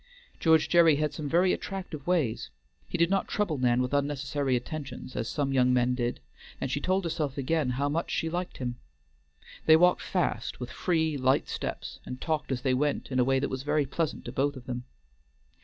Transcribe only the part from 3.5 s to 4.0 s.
Nan with